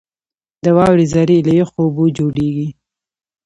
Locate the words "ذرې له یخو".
1.13-1.77